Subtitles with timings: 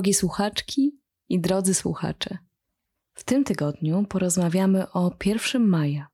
[0.00, 0.98] Drogie słuchaczki
[1.28, 2.38] i drodzy słuchacze,
[3.14, 6.08] w tym tygodniu porozmawiamy o 1 maja,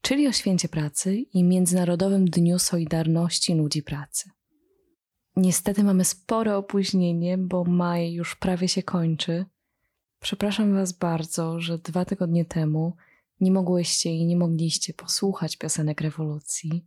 [0.00, 4.30] czyli o święcie pracy i Międzynarodowym Dniu Solidarności Ludzi Pracy.
[5.36, 9.44] Niestety mamy spore opóźnienie, bo maj już prawie się kończy.
[10.20, 12.96] Przepraszam Was bardzo, że dwa tygodnie temu
[13.40, 16.86] nie mogłyście i nie mogliście posłuchać piosenek rewolucji.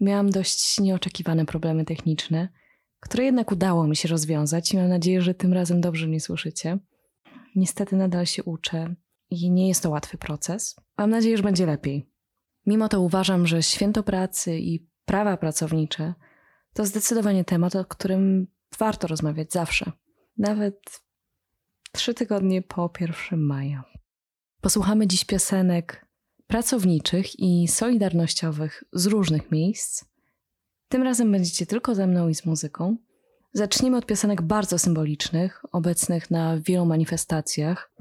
[0.00, 2.48] Miałam dość nieoczekiwane problemy techniczne,
[3.00, 6.78] które jednak udało mi się rozwiązać i mam nadzieję, że tym razem dobrze mnie słyszycie.
[7.56, 8.94] Niestety nadal się uczę
[9.30, 10.76] i nie jest to łatwy proces.
[10.98, 12.10] Mam nadzieję, że będzie lepiej.
[12.66, 16.14] Mimo to uważam, że święto pracy i prawa pracownicze
[16.74, 18.46] to zdecydowanie temat, o którym
[18.78, 19.92] warto rozmawiać zawsze,
[20.38, 21.02] nawet
[21.92, 23.84] trzy tygodnie po 1 maja.
[24.60, 26.06] Posłuchamy dziś piosenek
[26.46, 30.04] pracowniczych i solidarnościowych z różnych miejsc.
[30.90, 32.96] Tym razem będziecie tylko ze mną i z muzyką.
[33.52, 37.92] Zaczniemy od piosenek bardzo symbolicznych, obecnych na wielu manifestacjach,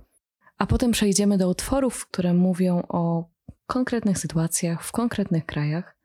[0.58, 3.30] a potem przejdziemy do utworów, które mówią o
[3.68, 5.96] konkretnych sytuacjach w konkretnych krajach.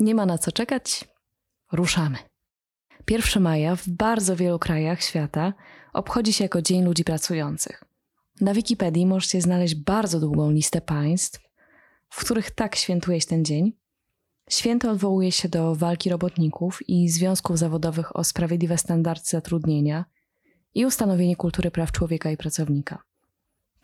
[0.00, 1.04] Nie ma na co czekać,
[1.72, 2.18] ruszamy.
[3.10, 5.52] 1 maja w bardzo wielu krajach świata
[5.92, 7.84] obchodzi się jako Dzień Ludzi Pracujących.
[8.40, 11.40] Na Wikipedii możecie znaleźć bardzo długą listę państw,
[12.08, 13.81] w których tak świętuje się ten dzień.
[14.50, 20.04] Święto odwołuje się do walki robotników i związków zawodowych o sprawiedliwe standardy zatrudnienia
[20.74, 23.02] i ustanowienie kultury praw człowieka i pracownika.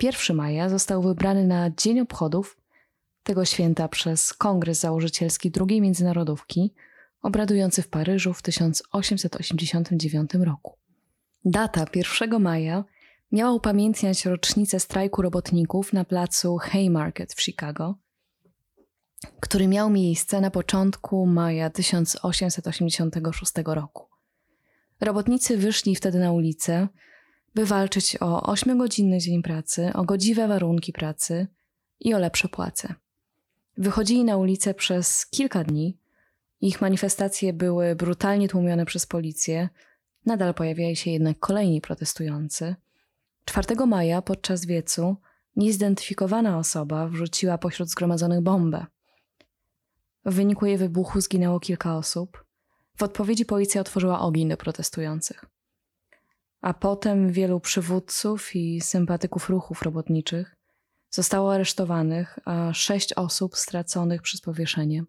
[0.02, 2.56] 1 maja został wybrany na dzień obchodów
[3.22, 6.74] tego święta przez Kongres Założycielski II Międzynarodówki,
[7.22, 10.76] obradujący w Paryżu w 1889 roku.
[11.44, 12.84] Data 1 maja
[13.32, 17.94] miała upamiętniać rocznicę strajku robotników na placu Haymarket w Chicago,
[19.40, 24.06] który miał miejsce na początku maja 1886 roku.
[25.00, 26.88] Robotnicy wyszli wtedy na ulicę,
[27.54, 31.46] by walczyć o 8-godzinny dzień pracy, o godziwe warunki pracy
[32.00, 32.94] i o lepsze płace.
[33.76, 35.98] Wychodzili na ulicę przez kilka dni.
[36.60, 39.68] Ich manifestacje były brutalnie tłumione przez policję.
[40.26, 42.74] Nadal pojawiali się jednak kolejni protestujący–
[43.48, 45.16] 4 maja podczas wiecu
[45.56, 48.86] niezidentyfikowana osoba wrzuciła pośród zgromadzonych bombę.
[50.28, 52.44] W wyniku jej wybuchu zginęło kilka osób.
[52.96, 55.44] W odpowiedzi policja otworzyła ogień do protestujących.
[56.60, 60.56] A potem wielu przywódców i sympatyków ruchów robotniczych
[61.10, 65.04] zostało aresztowanych, a sześć osób straconych przez powieszenie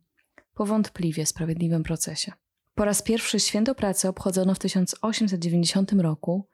[0.53, 2.31] po wątpliwie sprawiedliwym procesie.
[2.75, 6.47] Po raz pierwszy święto pracy obchodzono w 1890 roku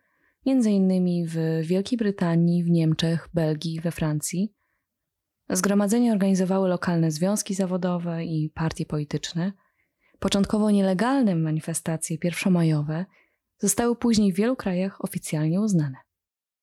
[0.45, 4.53] między innymi w Wielkiej Brytanii, w Niemczech, Belgii, we Francji.
[5.49, 9.53] Zgromadzenia organizowały lokalne związki zawodowe i partie polityczne.
[10.19, 13.05] Początkowo nielegalne manifestacje pierwszomajowe
[13.59, 15.97] zostały później w wielu krajach oficjalnie uznane.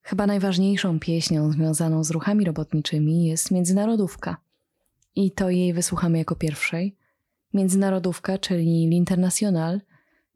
[0.02, 4.36] Chyba najważniejszą pieśnią związaną z ruchami robotniczymi jest Międzynarodówka.
[5.14, 6.96] I to jej wysłuchamy jako pierwszej.
[7.54, 9.80] Międzynarodówka, czyli L'International–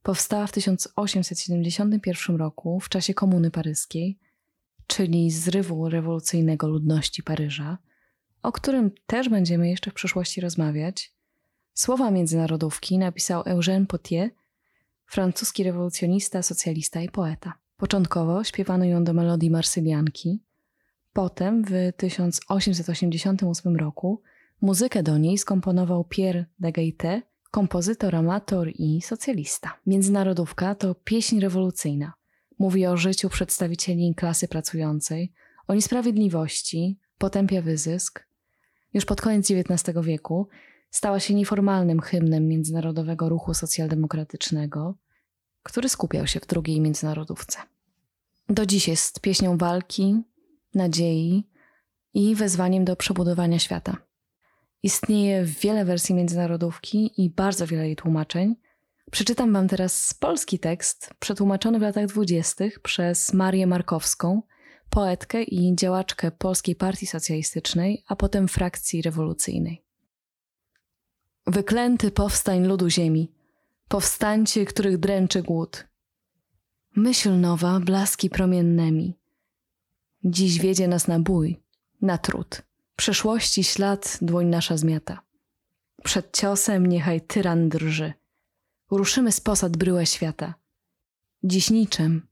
[0.06, 4.18] powstała w 1871 roku w czasie Komuny Paryskiej,
[4.86, 7.78] czyli zrywu rewolucyjnego ludności Paryża,
[8.46, 11.12] o którym też będziemy jeszcze w przyszłości rozmawiać.
[11.74, 14.30] Słowa międzynarodówki napisał Eugène Potier,
[15.06, 17.52] francuski rewolucjonista, socjalista i poeta.
[17.76, 20.42] Początkowo śpiewano ją do melodii marsylianki,
[21.12, 24.22] potem w 1888 roku
[24.60, 29.78] muzykę do niej skomponował Pierre de Gaité, kompozytor, amator i socjalista.
[29.86, 32.12] Międzynarodówka to pieśń rewolucyjna.
[32.58, 35.32] Mówi o życiu przedstawicieli klasy pracującej,
[35.68, 38.25] o niesprawiedliwości, potępia wyzysk.
[38.96, 40.48] Już pod koniec XIX wieku
[40.90, 44.94] stała się nieformalnym hymnem międzynarodowego ruchu socjaldemokratycznego,
[45.62, 47.58] który skupiał się w drugiej międzynarodówce.
[48.48, 50.22] Do dziś jest pieśnią walki,
[50.74, 51.48] nadziei
[52.14, 53.96] i wezwaniem do przebudowania świata.
[54.82, 58.56] Istnieje wiele wersji międzynarodówki i bardzo wiele jej tłumaczeń.
[59.10, 64.42] Przeczytam Wam teraz polski tekst, przetłumaczony w latach dwudziestych przez Marię Markowską,
[64.90, 69.82] poetkę i działaczkę Polskiej Partii Socjalistycznej, a potem frakcji rewolucyjnej.
[71.46, 73.32] Wyklęty powstań ludu ziemi,
[73.88, 75.86] powstańcie, których dręczy głód.
[76.96, 79.18] Myśl nowa blaski promiennymi.
[80.24, 81.62] Dziś wiedzie nas na bój,
[82.02, 82.62] na trud.
[82.96, 85.20] Przeszłości ślad dłoń nasza zmiata.
[86.04, 88.12] Przed ciosem niechaj tyran drży.
[88.90, 90.54] Ruszymy z posad bryłę świata.
[91.42, 92.26] Dziś niczym,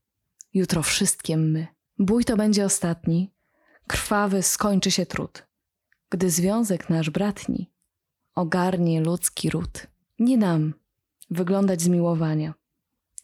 [0.54, 1.73] jutro wszystkim my.
[1.98, 3.30] Bój to będzie ostatni,
[3.86, 5.46] krwawy skończy się trud.
[6.10, 7.70] Gdy związek nasz bratni
[8.34, 9.86] ogarnie ludzki ród.
[10.18, 10.74] Nie dam
[11.30, 12.54] wyglądać z miłowania,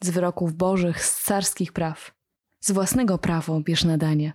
[0.01, 2.15] z wyroków bożych, z carskich praw.
[2.61, 4.33] Z własnego prawo bierz nadanie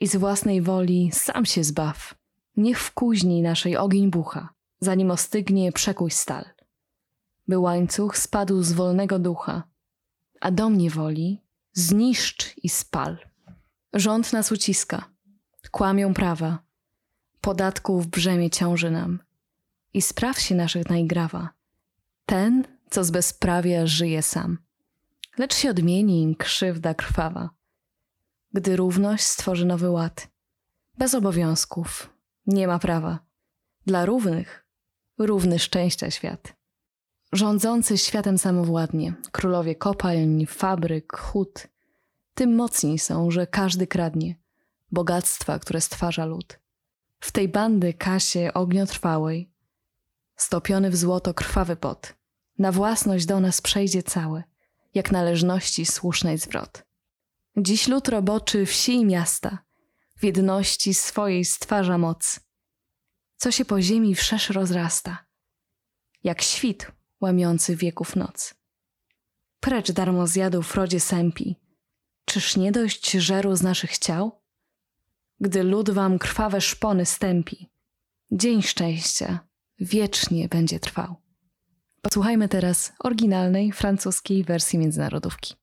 [0.00, 2.14] i z własnej woli sam się zbaw.
[2.56, 4.48] Niech w kuźni naszej ogień bucha,
[4.80, 6.44] zanim ostygnie przekuj stal.
[7.48, 9.62] By łańcuch spadł z wolnego ducha,
[10.40, 11.40] a do mnie woli
[11.72, 13.18] zniszcz i spal.
[13.94, 15.04] Rząd nas uciska,
[15.70, 16.58] kłamią prawa,
[17.40, 19.22] podatków brzemię ciąży nam
[19.94, 21.50] i spraw się naszych najgrawa.
[22.26, 24.58] Ten, co z bezprawia żyje sam,
[25.38, 27.50] lecz się odmieni krzywda krwawa.
[28.52, 30.28] Gdy równość stworzy nowy ład,
[30.98, 32.10] bez obowiązków,
[32.46, 33.18] nie ma prawa.
[33.86, 34.66] Dla równych,
[35.18, 36.54] równy szczęścia świat.
[37.32, 41.68] Rządzący światem samowładnie, królowie kopalń, fabryk, hut,
[42.34, 44.36] tym mocni są, że każdy kradnie
[44.92, 46.58] bogactwa, które stwarza lud.
[47.20, 49.52] W tej bandy kasie ogniotrwałej,
[50.36, 52.14] stopiony w złoto krwawy pot,
[52.58, 54.42] na własność do nas przejdzie całe,
[54.94, 56.84] jak należności słusznej zwrot.
[57.56, 59.58] Dziś lud roboczy wsi i miasta,
[60.16, 62.40] w jedności swojej stwarza moc,
[63.36, 65.26] co się po ziemi wszerz rozrasta,
[66.24, 68.54] jak świt łamiący wieków noc.
[69.60, 71.61] Precz darmo zjadł rodzie sępi,
[72.24, 74.42] czyż nie dość żeru z naszych ciał?
[75.40, 77.70] Gdy lud wam krwawe szpony stępi,
[78.30, 79.38] dzień szczęścia
[79.80, 81.16] wiecznie będzie trwał.
[82.02, 85.54] Posłuchajmy teraz oryginalnej francuskiej wersji międzynarodówki.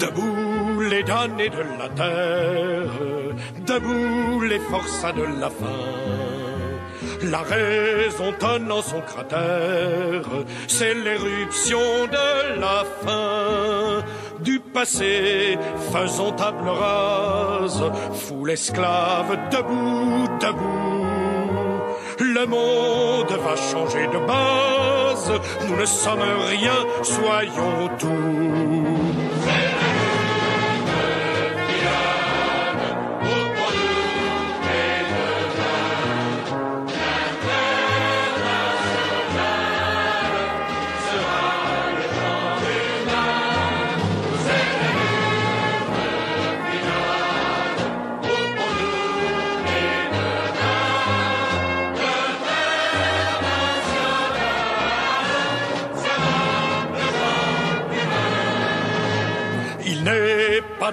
[0.00, 3.34] Debout les damnés de la terre,
[3.66, 6.55] debout les forçats de la faim.
[7.22, 10.28] La raison tonnant son cratère,
[10.68, 14.04] c'est l'éruption de la fin.
[14.40, 15.58] Du passé,
[15.92, 17.82] faisons table rase,
[18.12, 21.06] foule esclave, debout, debout.
[22.18, 25.32] Le monde va changer de base,
[25.68, 29.25] nous ne sommes rien, soyons tout.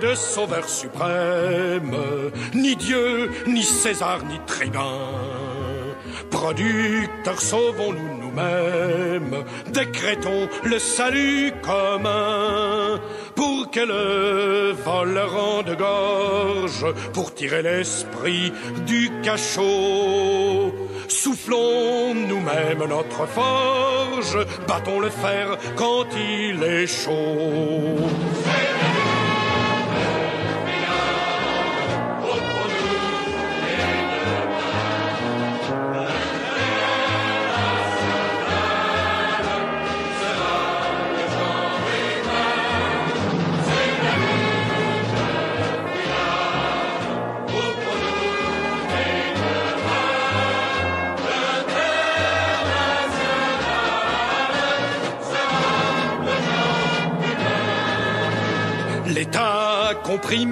[0.03, 1.95] De sauveur suprême,
[2.53, 4.99] ni Dieu, ni César, ni tribun.
[6.29, 12.99] Producteurs, sauvons-nous nous-mêmes, décrétons le salut commun,
[13.35, 14.73] pour que le
[15.23, 18.51] rende gorge, pour tirer l'esprit
[18.85, 20.73] du cachot.
[21.07, 28.09] Soufflons nous-mêmes notre forge, battons le fer quand il est chaud.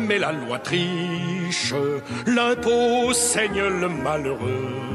[0.10, 1.74] Et la loi triche,
[2.26, 4.92] l'impôt saigne le malheureux.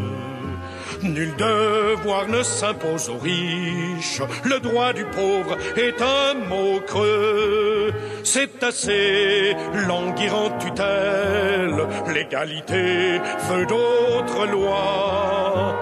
[1.03, 7.93] Nul devoir ne s'impose aux riches, le droit du pauvre est un mot creux.
[8.25, 9.55] C'est assez
[9.87, 15.77] languir en tutelle, l'égalité veut d'autres lois.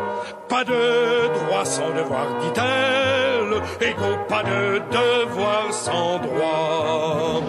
[0.49, 7.43] Pas de droit sans devoir, dit-elle, égaux pas de devoir sans droit.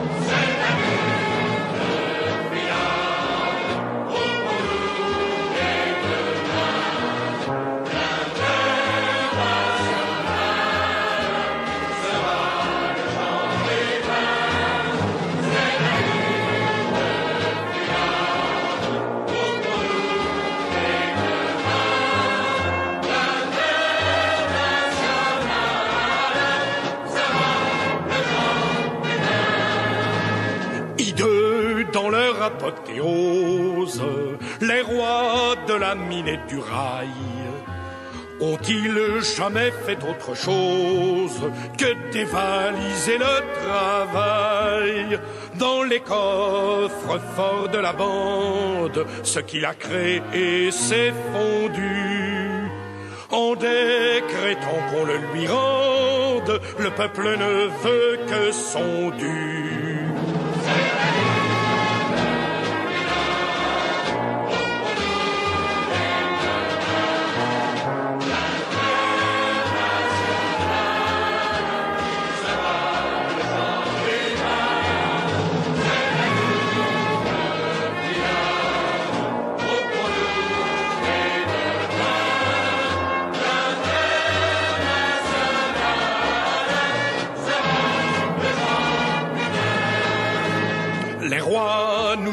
[34.62, 37.10] Les rois de la mine et du rail
[38.42, 41.40] Ont-ils jamais fait autre chose
[41.78, 45.20] que dévaliser le travail
[45.58, 49.06] dans les coffres forts de la bande?
[49.24, 50.22] Ce qu'il a créé
[50.72, 52.70] s'est fondu
[53.32, 56.60] en décrétant qu'on le lui rende.
[56.80, 59.85] Le peuple ne veut que son dû.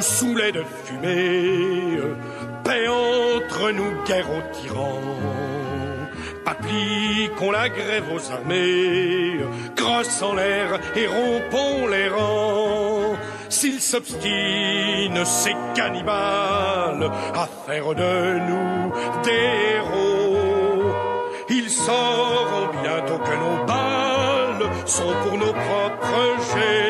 [0.03, 1.99] Saoulet de fumée,
[2.65, 4.99] paix entre nous, guerre aux tyrans.
[6.45, 9.39] Appliquons la grève aux armées,
[9.77, 13.17] crosse en l'air et rompons les rangs.
[13.49, 18.93] S'ils s'obstinent, ces cannibales, à faire de nous
[19.23, 20.93] des héros,
[21.49, 26.82] ils sauront bientôt que nos balles sont pour nos propres généraux.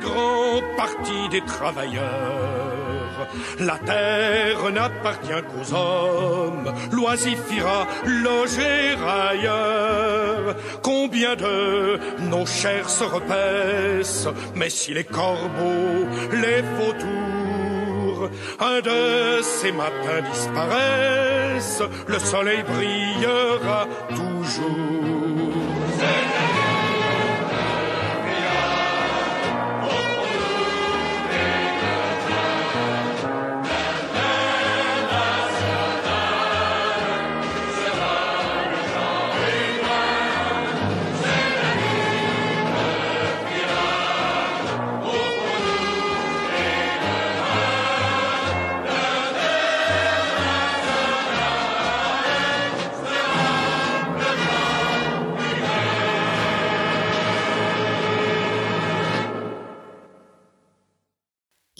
[0.00, 2.80] Le grand parti des travailleurs.
[3.58, 10.56] La terre n'appartient qu'aux hommes, loisifira loger ailleurs.
[10.82, 11.98] Combien de
[12.30, 18.30] nos chairs se repaissent, mais si les corbeaux, les vautours,
[18.60, 25.19] un de ces matins disparaissent, le soleil brillera toujours.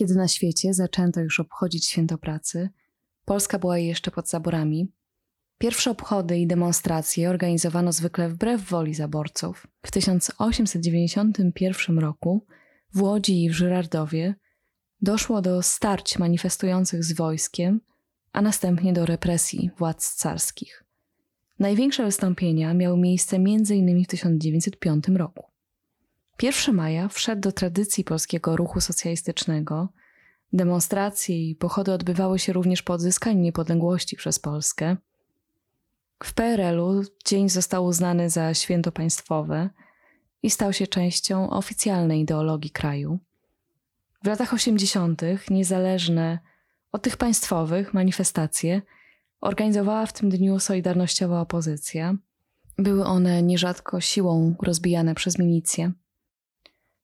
[0.01, 2.69] Kiedy na świecie zaczęto już obchodzić święto pracy,
[3.25, 4.93] Polska była jeszcze pod zaborami.
[5.59, 9.67] Pierwsze obchody i demonstracje organizowano zwykle wbrew woli zaborców.
[9.87, 12.47] W 1891 roku
[12.95, 14.35] w Łodzi i w Żyrardowie
[15.01, 17.81] doszło do starć manifestujących z wojskiem,
[18.33, 20.85] a następnie do represji władz carskich.
[21.59, 24.05] Największe wystąpienia miały miejsce m.in.
[24.05, 25.50] w 1905 roku.
[26.43, 29.89] 1 maja wszedł do tradycji polskiego ruchu socjalistycznego.
[30.53, 34.97] Demonstracje i pochody odbywały się również po odzyskaniu niepodległości przez Polskę.
[36.25, 39.71] W PRL-u dzień został uznany za święto państwowe
[40.43, 43.19] i stał się częścią oficjalnej ideologii kraju.
[44.25, 45.23] W latach 80.
[45.51, 46.39] niezależne
[46.93, 48.83] od tych państwowych manifestacje
[49.41, 52.15] organizowała w tym dniu solidarnościowa opozycja.
[52.79, 55.93] Były one nierzadko siłą rozbijane przez milicję.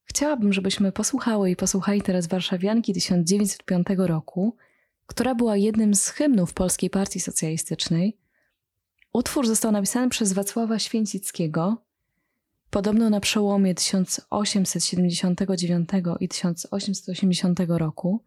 [0.07, 4.57] Chciałabym, żebyśmy posłuchały i posłuchali teraz Warszawianki 1905 roku,
[5.07, 8.17] która była jednym z hymnów Polskiej Partii Socjalistycznej.
[9.13, 11.83] Utwór został napisany przez Wacława Święcickiego,
[12.71, 15.89] podobno na przełomie 1879
[16.21, 18.25] i 1880 roku,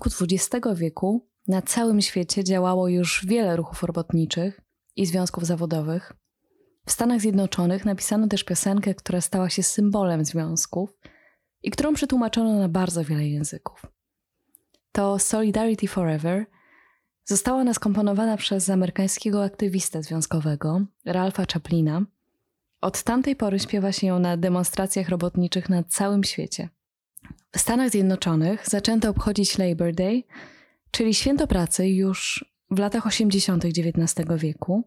[0.00, 4.60] Początku XX wieku na całym świecie działało już wiele ruchów robotniczych
[4.96, 6.12] i związków zawodowych.
[6.86, 10.98] W Stanach Zjednoczonych napisano też piosenkę, która stała się symbolem związków
[11.62, 13.86] i którą przetłumaczono na bardzo wiele języków.
[14.92, 16.46] To Solidarity Forever
[17.24, 22.02] została ona skomponowana przez amerykańskiego aktywistę związkowego Ralpha Chaplina.
[22.80, 26.68] Od tamtej pory śpiewa się ją na demonstracjach robotniczych na całym świecie.
[27.52, 30.22] W Stanach Zjednoczonych zaczęto obchodzić Labor Day,
[30.90, 33.64] czyli święto pracy już w latach 80.
[33.64, 34.84] XIX wieku,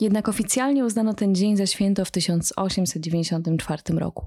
[0.00, 4.26] jednak oficjalnie uznano ten dzień za święto w 1894 roku.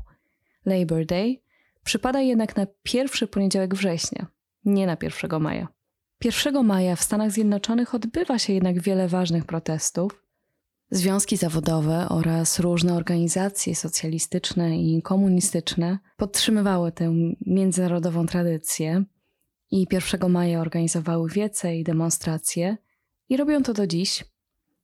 [0.65, 1.41] Labor Day
[1.83, 4.27] przypada jednak na pierwszy poniedziałek września,
[4.65, 5.67] nie na 1 maja.
[6.23, 10.22] 1 maja w Stanach Zjednoczonych odbywa się jednak wiele ważnych protestów,
[10.95, 17.13] Związki zawodowe oraz różne organizacje socjalistyczne i komunistyczne podtrzymywały tę
[17.45, 19.03] międzynarodową tradycję
[19.71, 22.77] i 1 maja organizowały wiece i demonstracje
[23.29, 24.25] i robią to do dziś.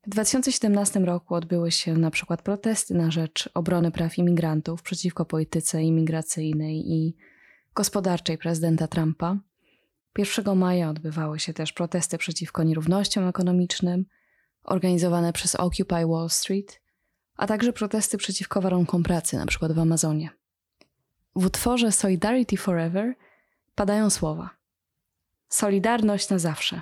[0.08, 5.84] W 2017 roku odbyły się na przykład protesty na rzecz obrony praw imigrantów przeciwko polityce
[5.84, 7.16] imigracyjnej i
[7.76, 9.38] gospodarczej prezydenta Trumpa.
[10.18, 14.06] 1 maja odbywały się też protesty przeciwko nierównościom ekonomicznym–
[14.70, 16.82] organizowane przez Occupy Wall Street,
[17.38, 19.74] a także protesty przeciwko warunkom pracy, np.
[19.74, 20.30] w Amazonie.
[21.36, 23.16] W utworze Solidarity Forever
[23.76, 24.50] padają słowa:
[25.50, 26.82] Solidarność na zawsze.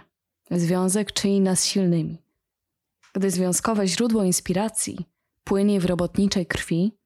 [0.52, 2.22] Związek czyni nas silnymi.
[3.14, 5.10] Gdy związkowe źródło inspiracji
[5.44, 6.98] płynie w robotniczej krwi,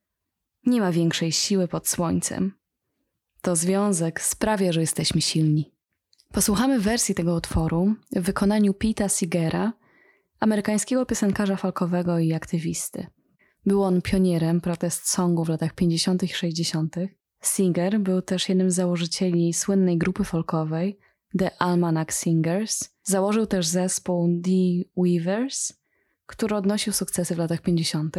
[0.66, 2.54] nie ma większej siły pod słońcem.
[3.42, 5.72] To związek sprawia, że jesteśmy silni.
[6.32, 9.74] Posłuchamy wersji tego utworu w wykonaniu Pita Sigera
[10.42, 13.08] amerykańskiego piosenkarza falkowego i aktywisty.
[13.66, 16.24] Był on pionierem protest songu w latach 50.
[16.24, 16.96] i 60.
[17.44, 21.00] Singer był też jednym z założycieli słynnej grupy folkowej
[21.38, 22.90] The Almanac Singers.
[23.04, 25.74] Założył też zespół The Weavers,
[26.26, 28.16] który odnosił sukcesy w latach 50.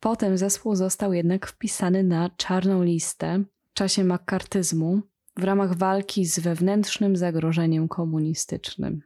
[0.00, 5.00] Potem zespół został jednak wpisany na czarną listę w czasie makartyzmu
[5.36, 9.02] w ramach walki z wewnętrznym zagrożeniem komunistycznym.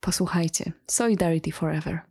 [0.00, 0.72] Posłuchajcie.
[0.86, 2.09] Solidarity Forever.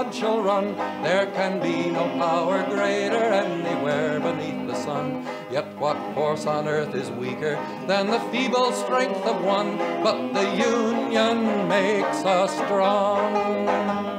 [0.00, 0.74] Blood shall run.
[1.02, 5.26] There can be no power greater anywhere beneath the sun.
[5.50, 9.76] Yet what force on earth is weaker than the feeble strength of one?
[10.02, 14.09] But the union makes us strong.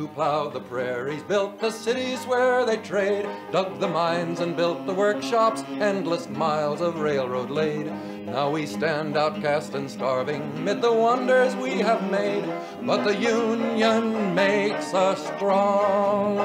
[0.00, 4.86] Who plowed the prairies, built the cities where they trade, dug the mines and built
[4.86, 7.84] the workshops, endless miles of railroad laid.
[8.24, 14.34] Now we stand outcast and starving mid the wonders we have made, but the Union
[14.34, 16.38] makes us strong.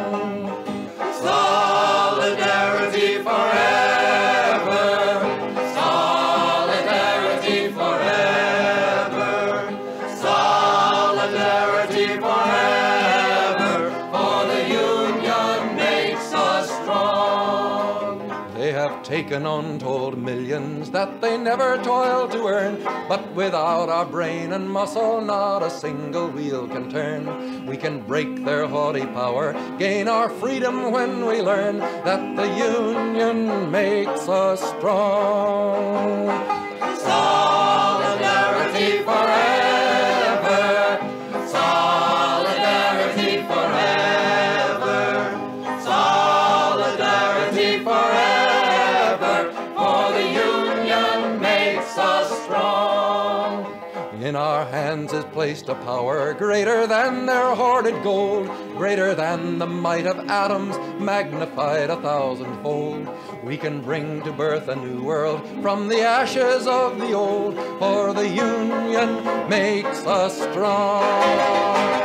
[1.22, 3.85] Solidarity forever.
[19.32, 22.84] Untold millions that they never toiled to earn.
[23.08, 27.66] But without our brain and muscle, not a single wheel can turn.
[27.66, 33.72] We can break their haughty power, gain our freedom when we learn that the Union
[33.72, 36.28] makes us strong.
[36.98, 39.45] Solidarity forever.
[55.16, 60.78] Is placed a power greater than their hoarded gold, greater than the might of atoms,
[61.00, 63.08] magnified a thousandfold.
[63.44, 68.14] We can bring to birth a new world from the ashes of the old, for
[68.14, 72.05] the Union makes us strong.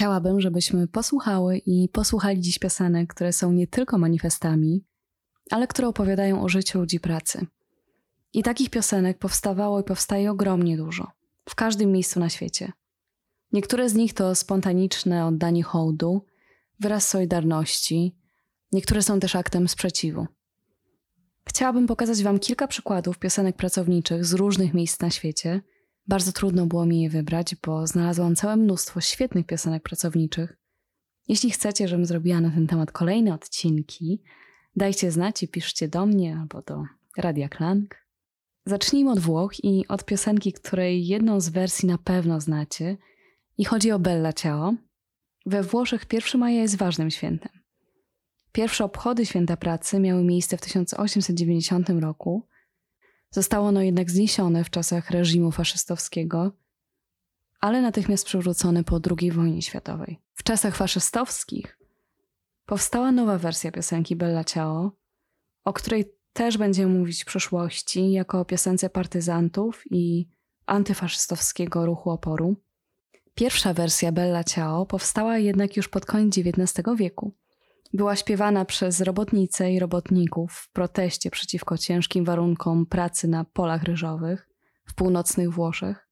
[0.00, 4.84] Chciałabym, żebyśmy posłuchały i posłuchali dziś piosenek, które są nie tylko manifestami,
[5.50, 7.46] ale które opowiadają o życiu ludzi pracy.
[8.32, 11.06] I takich piosenek powstawało i powstaje ogromnie dużo,
[11.48, 12.72] w każdym miejscu na świecie.
[13.52, 16.24] Niektóre z nich to spontaniczne oddanie hołdu,
[16.78, 18.16] wyraz solidarności,
[18.72, 20.26] niektóre są też aktem sprzeciwu.
[21.48, 25.60] Chciałabym pokazać Wam kilka przykładów piosenek pracowniczych z różnych miejsc na świecie.
[26.06, 30.56] Bardzo trudno było mi je wybrać, bo znalazłam całe mnóstwo świetnych piosenek pracowniczych.
[31.28, 34.22] Jeśli chcecie, żebym zrobiła na ten temat kolejne odcinki,
[34.76, 36.84] dajcie znać i piszcie do mnie albo do
[37.16, 38.06] Radia Klank.
[38.66, 42.96] Zacznijmy od Włoch i od piosenki, której jedną z wersji na pewno znacie.
[43.58, 44.74] I chodzi o Bella Ciao.
[45.46, 47.52] We Włoszech 1 maja jest ważnym świętem.
[48.52, 52.48] Pierwsze obchody Święta Pracy miały miejsce w 1890 roku.
[53.30, 56.52] Zostało ono jednak zniesione w czasach reżimu faszystowskiego,
[57.60, 60.20] ale natychmiast przywrócone po II wojnie światowej.
[60.34, 61.78] W czasach faszystowskich
[62.66, 64.92] powstała nowa wersja piosenki Bella Ciao,
[65.64, 70.28] o której też będziemy mówić w przyszłości jako o piosence partyzantów i
[70.66, 72.56] antyfaszystowskiego ruchu oporu.
[73.34, 77.32] Pierwsza wersja Bella Ciao powstała jednak już pod koniec XIX wieku.
[77.92, 84.48] Była śpiewana przez robotnice i robotników w proteście przeciwko ciężkim warunkom pracy na polach ryżowych
[84.84, 86.08] w północnych Włoszech.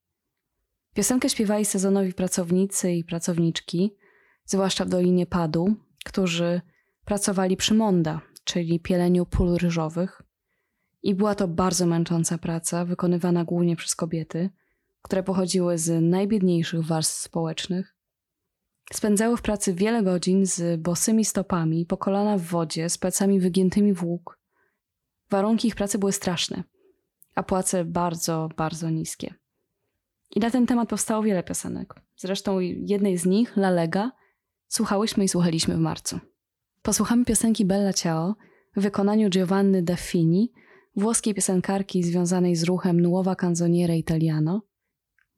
[0.95, 3.97] Piosenkę śpiewali sezonowi pracownicy i pracowniczki,
[4.45, 6.61] zwłaszcza w Dolinie Padu, którzy
[7.05, 10.23] pracowali przy Monda, czyli pieleniu pól ryżowych.
[11.03, 14.51] I była to bardzo męcząca praca, wykonywana głównie przez kobiety,
[15.03, 17.98] które pochodziły z najbiedniejszych warstw społecznych.
[18.93, 23.93] Spędzały w pracy wiele godzin z bosymi stopami, po kolana w wodzie, z plecami wygiętymi
[23.95, 24.39] w łuk.
[25.31, 26.65] Warunki ich pracy były straszne,
[27.35, 29.35] a płace bardzo, bardzo niskie.
[30.31, 31.95] I na ten temat powstało wiele piosenek.
[32.17, 34.13] Zresztą jednej z nich, La Lega,
[34.69, 36.21] słuchałyśmy i słuchaliśmy w marcu.
[36.83, 38.35] Posłuchamy piosenki Bella Ciao
[38.77, 40.53] w wykonaniu Giovanny Daffini,
[40.97, 44.63] włoskiej piosenkarki związanej z ruchem Nuova Canzoniere Italiano.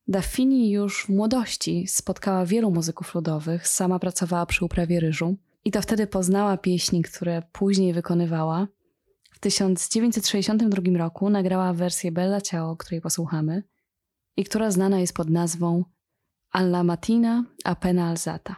[0.09, 5.83] Daffini już w młodości spotkała wielu muzyków ludowych, sama pracowała przy uprawie ryżu i to
[5.83, 8.69] wtedy poznała pieśni, które później wykonywała.
[9.33, 13.63] W 1962 roku nagrała wersję Bella Ciao, której posłuchamy
[14.37, 15.85] i która znana jest pod nazwą
[16.51, 18.57] Alla mattina appena alzata.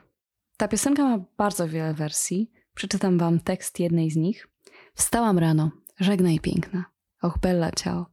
[0.57, 2.51] Ta piosenka ma bardzo wiele wersji.
[2.75, 4.49] Przeczytam wam tekst jednej z nich.
[4.95, 6.85] Wstałam rano, żegnaj piękna.
[7.23, 8.07] Och, bella ciao.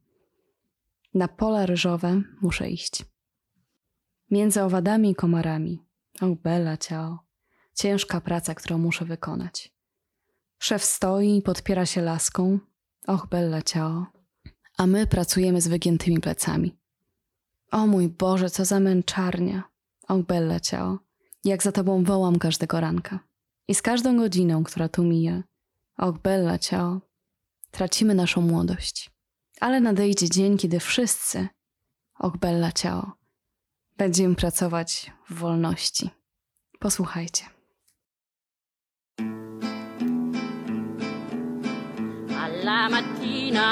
[1.13, 3.05] Na pola ryżowe muszę iść.
[4.31, 5.83] Między owadami i komarami.
[6.21, 7.19] Och, bella ciao.
[7.75, 9.73] Ciężka praca, którą muszę wykonać.
[10.59, 12.59] Szef stoi i podpiera się laską.
[13.07, 14.05] Och, bella ciao.
[14.77, 16.77] A my pracujemy z wygiętymi plecami.
[17.71, 19.63] O mój Boże, co za męczarnia.
[20.07, 20.99] Och, bella ciao.
[21.43, 23.19] Jak za tobą wołam każdego ranka.
[23.67, 25.43] I z każdą godziną, która tu mija,
[25.97, 27.01] och, bella ciao,
[27.71, 29.11] tracimy naszą młodość.
[29.59, 31.47] Ale nadejdzie dzień, kiedy wszyscy,
[32.19, 33.18] och bella ciało,
[33.99, 36.09] będziemy pracować w wolności.
[36.79, 37.45] Posłuchajcie.
[42.43, 43.67] Alla mattina,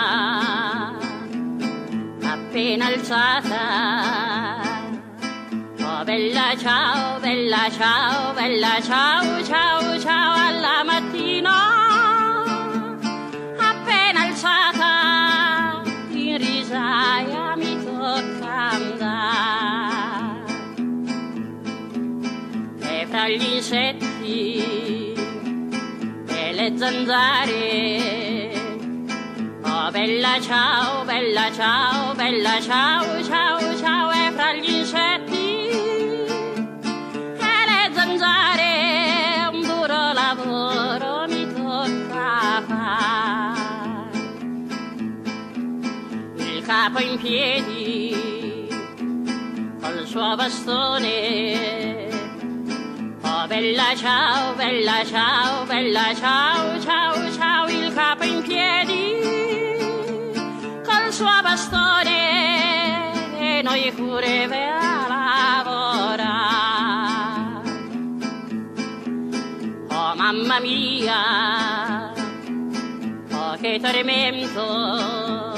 [2.34, 3.64] appena alzata,
[5.80, 10.37] oh bella ciao, bella ciao, bella ciao, ciao, ciao,
[23.28, 25.14] gli insetti
[26.28, 28.52] e le zanzare,
[29.64, 35.68] oh bella ciao, bella ciao, bella ciao, ciao, ciao, e fra gli insetti
[37.36, 44.16] e le zanzare, un duro lavoro mi tocca fare.
[46.38, 48.68] Il capo in piedi,
[49.82, 52.07] col suo bastone,
[53.60, 59.16] bella ciao, bella ciao, bella ciao, ciao, ciao, il capo in piedi,
[60.86, 62.20] col suo bastone,
[63.40, 66.36] e noi pure per lavorare.
[69.90, 72.12] Oh mamma mia,
[73.32, 75.56] oh che tormento,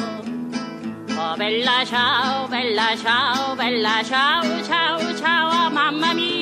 [1.22, 6.39] Oh bella ciao, bella ciao, bella ciao, ciao, ciao, oh, mamma mia.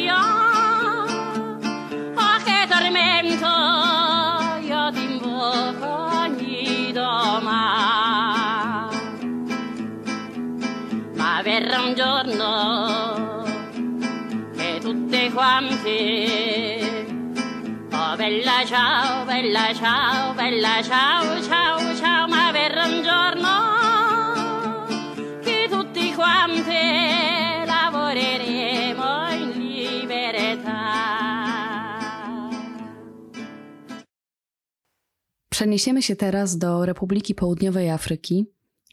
[11.47, 13.43] Verrà un giorno
[14.55, 17.05] che tutte quante
[17.93, 21.56] Oh bella ciao, bella ciao, bella ciao, ciao,
[35.57, 38.45] Przeniesiemy się teraz do Republiki Południowej Afryki,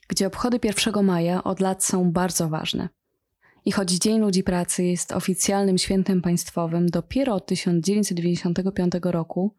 [0.09, 2.88] gdzie obchody 1 maja od lat są bardzo ważne.
[3.64, 9.55] I choć Dzień Ludzi Pracy jest oficjalnym świętem państwowym dopiero od 1995 roku,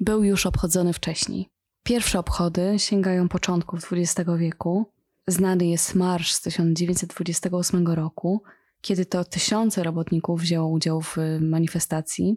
[0.00, 1.48] był już obchodzony wcześniej.
[1.82, 4.86] Pierwsze obchody sięgają początków XX wieku.
[5.26, 8.42] Znany jest marsz z 1928 roku,
[8.80, 12.36] kiedy to tysiące robotników wzięło udział w manifestacji.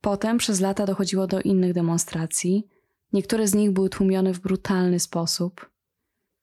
[0.00, 2.66] Potem przez lata dochodziło do innych demonstracji.
[3.12, 5.70] Niektóre z nich były tłumione w brutalny sposób.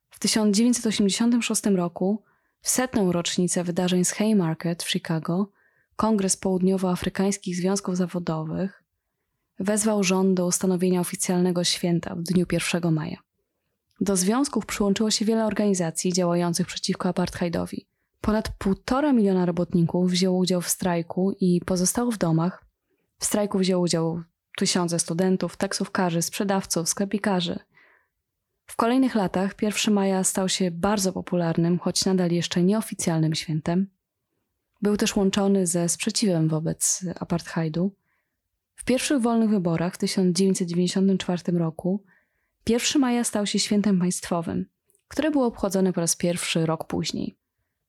[0.09, 2.23] W 1986 roku,
[2.61, 5.51] w setną rocznicę wydarzeń z Haymarket w Chicago,
[5.95, 8.83] Kongres Południowoafrykańskich Związków Zawodowych
[9.59, 13.17] wezwał rząd do ustanowienia oficjalnego święta w dniu 1 maja.
[14.01, 17.87] Do związków przyłączyło się wiele organizacji działających przeciwko apartheidowi.
[18.21, 22.65] Ponad półtora miliona robotników wzięło udział w strajku i pozostało w domach.
[23.19, 24.21] W strajku wzięło udział
[24.59, 27.59] tysiące studentów, taksówkarzy, sprzedawców, sklepikarzy.
[28.65, 33.87] W kolejnych latach 1 maja stał się bardzo popularnym, choć nadal jeszcze nieoficjalnym świętem.
[34.81, 37.95] Był też łączony ze sprzeciwem wobec apartheidu.
[38.75, 42.03] W pierwszych wolnych wyborach w 1994 roku
[42.69, 44.65] 1 maja stał się świętem państwowym,
[45.07, 47.37] które było obchodzone po raz pierwszy rok później.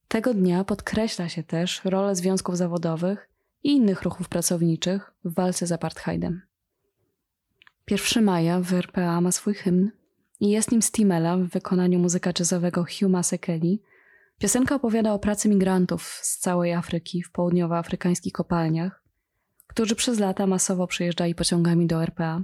[0.08, 3.30] Tego dnia podkreśla się też rolę związków zawodowych
[3.62, 6.49] i innych ruchów pracowniczych w walce z apartheidem.
[7.90, 9.90] 1 maja w RPA ma swój hymn
[10.40, 13.82] i jest nim Stimela w wykonaniu muzyka jazzowego Hugh Masekeli.
[14.38, 19.04] Piosenka opowiada o pracy migrantów z całej Afryki w południowoafrykańskich kopalniach,
[19.66, 22.42] którzy przez lata masowo przyjeżdżali pociągami do RPA,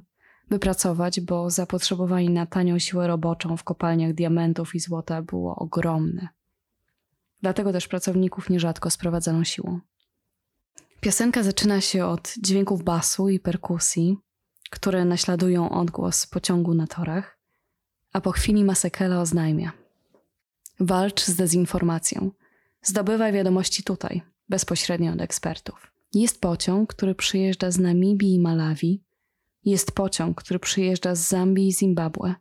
[0.50, 6.28] by pracować, bo zapotrzebowanie na tanią siłę roboczą w kopalniach diamentów i złota było ogromne.
[7.42, 9.80] Dlatego też pracowników nierzadko sprowadzano siłą.
[11.00, 14.18] Piosenka zaczyna się od dźwięków basu i perkusji,
[14.70, 17.38] które naśladują odgłos pociągu na torach,
[18.12, 19.72] a po chwili Masekela oznajmia:
[20.80, 22.30] Walcz z dezinformacją.
[22.82, 25.92] Zdobywaj wiadomości tutaj, bezpośrednio od ekspertów.
[26.14, 29.02] Jest pociąg, który przyjeżdża z Namibii i Malawi.
[29.64, 32.34] Jest pociąg, który przyjeżdża z Zambii i Zimbabwe.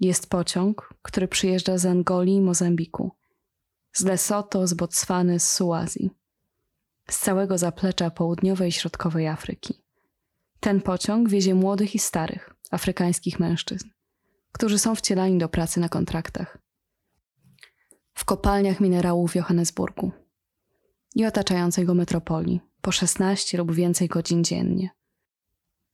[0.00, 3.10] Jest pociąg, który przyjeżdża z Angolii i Mozambiku.
[3.92, 6.10] Z Lesoto, z Botswany, z Suazji.
[7.10, 9.87] Z całego zaplecza południowej i środkowej Afryki.
[10.60, 13.88] Ten pociąg wiezie młodych i starych, afrykańskich mężczyzn,
[14.52, 16.58] którzy są wcielani do pracy na kontraktach.
[18.14, 20.12] W kopalniach minerałów w Johannesburgu
[21.14, 24.90] i otaczającej go metropolii po 16 lub więcej godzin dziennie.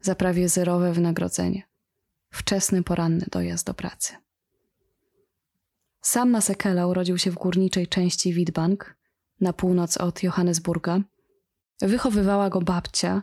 [0.01, 1.63] Za prawie zerowe wynagrodzenie.
[2.31, 4.13] Wczesny poranny dojazd do pracy.
[6.01, 8.97] Sam Masekela urodził się w górniczej części Witbank,
[9.41, 11.01] na północ od Johannesburga.
[11.81, 13.23] Wychowywała go babcia,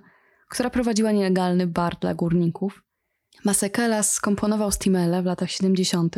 [0.51, 2.83] która prowadziła nielegalny bar dla górników.
[3.45, 6.15] Masekela skomponował Stimele w latach 70.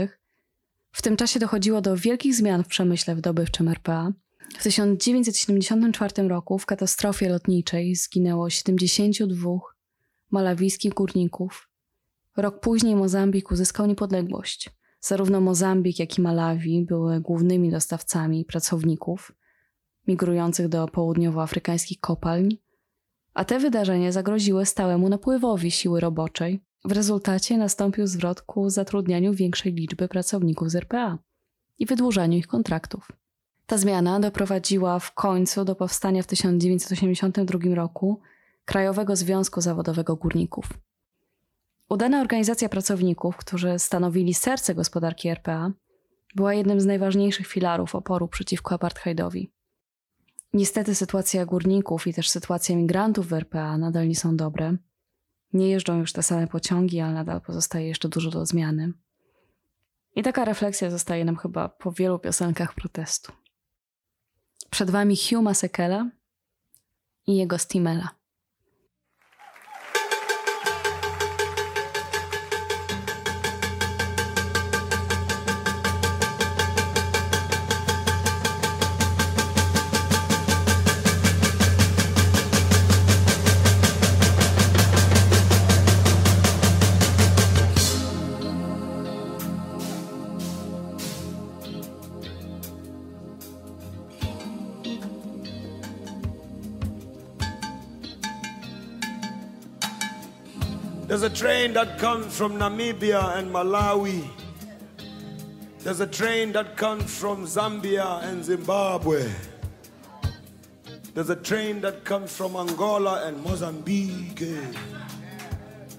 [0.92, 4.12] W tym czasie dochodziło do wielkich zmian w przemyśle wydobywczym RPA.
[4.60, 9.50] W 1974 roku w katastrofie lotniczej zginęło 72
[10.32, 11.70] malawijskich górników.
[12.38, 14.70] Rok później Mozambik uzyskał niepodległość.
[15.00, 19.32] Zarówno Mozambik, jak i Malawi były głównymi dostawcami pracowników
[20.08, 22.58] migrujących do południowoafrykańskich kopalń,
[23.34, 26.62] a te wydarzenia zagroziły stałemu napływowi siły roboczej.
[26.86, 31.18] W rezultacie nastąpił zwrot ku zatrudnianiu większej liczby pracowników z RPA
[31.80, 33.12] i wydłużaniu ich kontraktów.
[33.66, 38.22] Ta zmiana doprowadziła w końcu do powstania w 1982 roku
[38.66, 40.66] Krajowego Związku Zawodowego Górników.
[41.90, 45.72] Udana organizacja pracowników, którzy stanowili serce gospodarki RPA,
[46.36, 49.52] była jednym z najważniejszych filarów oporu przeciwko apartheidowi.
[50.54, 54.78] Niestety sytuacja górników i też sytuacja migrantów w RPA nadal nie są dobre.
[55.54, 58.94] Nie jeżdżą już te same pociągi, ale nadal pozostaje jeszcze dużo do zmiany.
[60.16, 63.32] I taka refleksja zostaje nam chyba po wielu piosenkach protestu.
[64.70, 66.10] Przed wami Hugh Masekela
[67.28, 68.10] i jego Stimela.
[101.24, 104.28] There's a train that comes from Namibia and Malawi.
[105.80, 109.32] There's a train that comes from Zambia and Zimbabwe.
[111.14, 114.44] There's a train that comes from Angola and Mozambique.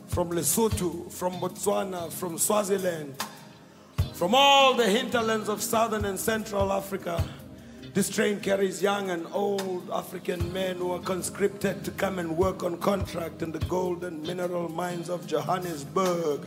[0.08, 3.14] From Lesotho, from Botswana, from Swaziland,
[4.12, 7.24] from all the hinterlands of southern and central Africa.
[7.94, 12.64] This train carries young and old African men who are conscripted to come and work
[12.64, 16.40] on contract in the gold and mineral mines of Johannesburg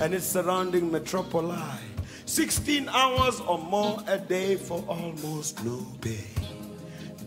[0.00, 1.76] and its surrounding metropoli.
[2.26, 6.24] 16 hours or more a day for almost no pay.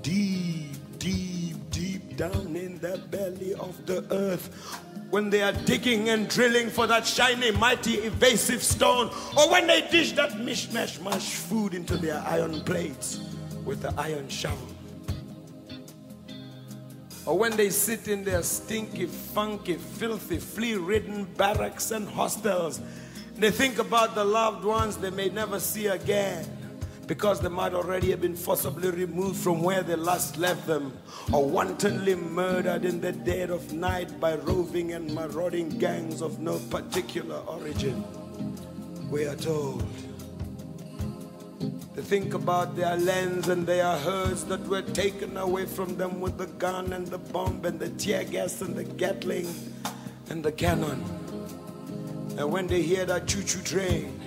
[0.01, 6.29] Deep, deep, deep down in the belly of the earth, when they are digging and
[6.29, 9.07] drilling for that shiny, mighty, evasive stone,
[9.37, 13.34] or when they dish that mishmash mash food into their iron plates
[13.65, 14.67] with the iron shovel.
[17.25, 22.79] Or when they sit in their stinky, funky, filthy, flea ridden barracks and hostels,
[23.35, 26.45] they think about the loved ones they may never see again
[27.07, 30.93] because they might already have been forcibly removed from where they last left them
[31.33, 36.59] or wantonly murdered in the dead of night by roving and marauding gangs of no
[36.69, 38.03] particular origin.
[39.09, 39.83] We are told.
[41.59, 46.37] They think about their lands and their herds that were taken away from them with
[46.37, 49.47] the gun and the bomb and the tear gas and the Gatling
[50.29, 51.03] and the cannon.
[52.37, 54.19] And when they hear that choo-choo train,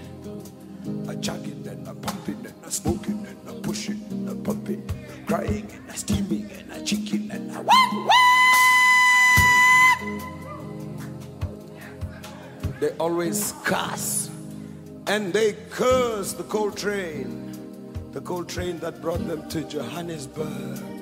[1.08, 4.88] a chugging and a pumping and a smoking and a pushing and a pumping,
[5.26, 8.38] crying and a steaming and a chicken and a wah, wah!
[12.80, 14.27] They always cuss
[15.08, 17.48] and they curse the coal train
[18.12, 20.97] the coal train that brought them to Johannesburg.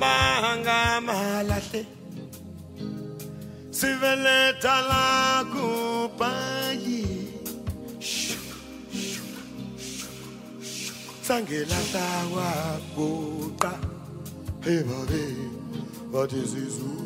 [0.00, 1.86] Hambanga malahle.
[3.70, 7.04] Siveleta la kupayi.
[11.22, 13.72] Sangelahla kwaguqa
[16.12, 17.05] bathi sizuba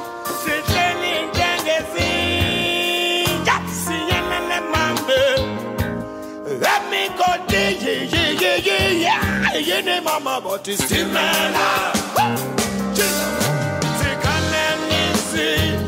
[8.89, 11.53] Yeah, you mama, but it's still man.
[12.95, 15.80] Just, she can't.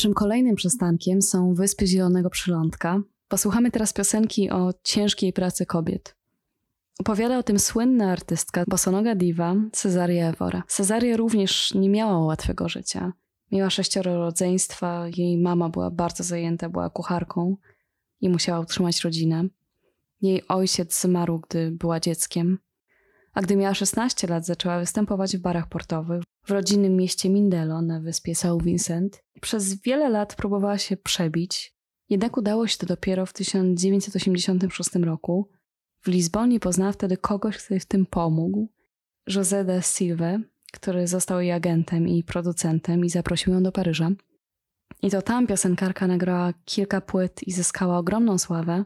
[0.00, 3.02] Naszym kolejnym przystankiem są Wyspy Zielonego Przylądka.
[3.28, 6.16] Posłuchamy teraz piosenki o ciężkiej pracy kobiet.
[7.00, 10.62] Opowiada o tym słynna artystka, bosonoga diva Cezaria Evora.
[10.68, 13.12] Cezaria również nie miała łatwego życia.
[13.52, 17.56] Miała sześcioro rodzeństwa, jej mama była bardzo zajęta, była kucharką
[18.20, 19.44] i musiała utrzymać rodzinę.
[20.20, 22.58] Jej ojciec zmarł, gdy była dzieckiem.
[23.32, 28.00] A gdy miała 16 lat, zaczęła występować w barach portowych w rodzinnym mieście Mindelo na
[28.00, 29.22] wyspie São Vincent.
[29.40, 31.74] Przez wiele lat próbowała się przebić,
[32.08, 35.50] jednak udało się to dopiero w 1986 roku.
[36.02, 38.68] W Lizbonie poznała wtedy kogoś, kto jej w tym pomógł,
[39.30, 40.38] José da Silva,
[40.72, 44.10] który został jej agentem i producentem i zaprosił ją do Paryża.
[45.02, 48.84] I to tam piosenkarka nagrała kilka płyt i zyskała ogromną sławę.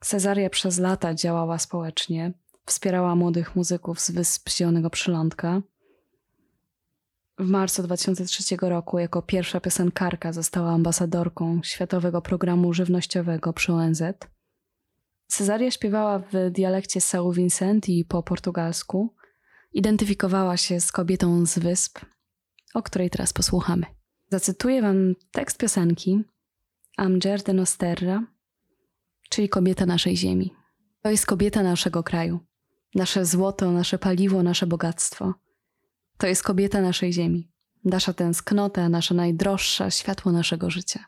[0.00, 2.32] Cezaria przez lata działała społecznie,
[2.68, 5.62] wspierała młodych muzyków z Wysp Zielonego Przylądka.
[7.38, 14.02] W marcu 2003 roku jako pierwsza piosenkarka została ambasadorką Światowego Programu Żywnościowego przy ONZ.
[15.26, 19.14] Cezaria śpiewała w dialekcie São Vicente i po portugalsku.
[19.72, 21.98] Identyfikowała się z kobietą z wysp,
[22.74, 23.86] o której teraz posłuchamy.
[24.30, 26.24] Zacytuję wam tekst piosenki
[26.96, 28.26] Amger de Nosterra,
[29.28, 30.54] czyli kobieta naszej ziemi.
[31.02, 32.40] To jest kobieta naszego kraju,
[32.94, 35.34] nasze złoto, nasze paliwo, nasze bogactwo.
[36.18, 37.50] To jest kobieta naszej ziemi,
[37.84, 41.04] nasza tęsknota, nasza najdroższa, światło naszego życia.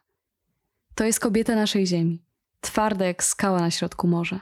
[0.94, 2.24] To jest kobieta naszej ziemi,
[2.60, 4.40] twarda jak skała na środku morza.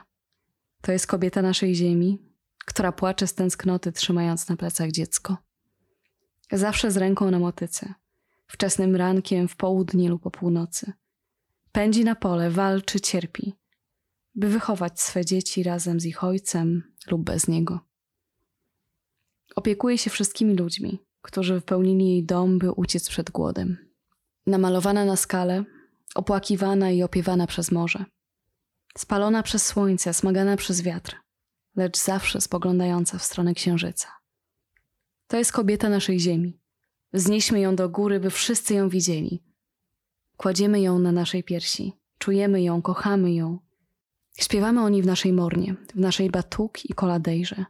[0.81, 2.19] To jest kobieta naszej ziemi,
[2.65, 5.37] która płacze z tęsknoty, trzymając na plecach dziecko.
[6.51, 7.93] Zawsze z ręką na motyce,
[8.47, 10.93] wczesnym rankiem, w południe lub po północy.
[11.71, 13.53] Pędzi na pole, walczy, cierpi,
[14.35, 17.79] by wychować swe dzieci razem z ich ojcem lub bez niego.
[19.55, 23.77] Opiekuje się wszystkimi ludźmi, którzy wypełnili jej dom, by uciec przed głodem.
[24.47, 25.63] Namalowana na skale,
[26.15, 28.05] opłakiwana i opiewana przez morze.
[28.97, 31.15] Spalona przez słońce, smagana przez wiatr,
[31.75, 34.07] lecz zawsze spoglądająca w stronę księżyca.
[35.27, 36.59] To jest kobieta naszej ziemi.
[37.13, 39.43] Wznieśmy ją do góry, by wszyscy ją widzieli.
[40.37, 43.59] Kładziemy ją na naszej piersi, czujemy ją, kochamy ją.
[44.39, 47.65] Śpiewamy o niej w naszej mornie, w naszej batuk i koladejrze.